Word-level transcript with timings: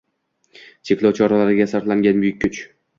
cheklov 0.91 1.15
choralariga 1.21 1.71
sarflangan 1.77 2.23
buyuk 2.25 2.45
kuch 2.45 2.67